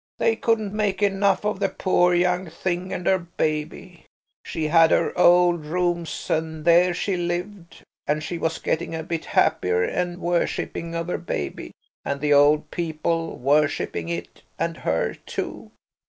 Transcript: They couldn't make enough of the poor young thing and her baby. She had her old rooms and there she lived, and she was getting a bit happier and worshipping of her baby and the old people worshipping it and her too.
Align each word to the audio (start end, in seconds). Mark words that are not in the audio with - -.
They 0.17 0.35
couldn't 0.35 0.73
make 0.73 1.03
enough 1.03 1.45
of 1.45 1.59
the 1.59 1.69
poor 1.69 2.15
young 2.15 2.49
thing 2.49 2.91
and 2.91 3.05
her 3.05 3.19
baby. 3.19 4.05
She 4.43 4.65
had 4.69 4.89
her 4.89 5.15
old 5.15 5.63
rooms 5.63 6.27
and 6.27 6.65
there 6.65 6.91
she 6.95 7.15
lived, 7.15 7.83
and 8.07 8.23
she 8.23 8.39
was 8.39 8.57
getting 8.57 8.95
a 8.95 9.03
bit 9.03 9.25
happier 9.25 9.83
and 9.83 10.17
worshipping 10.19 10.95
of 10.95 11.07
her 11.07 11.19
baby 11.19 11.71
and 12.03 12.19
the 12.19 12.33
old 12.33 12.71
people 12.71 13.37
worshipping 13.37 14.09
it 14.09 14.41
and 14.57 14.77
her 14.77 15.13
too. 15.27 15.69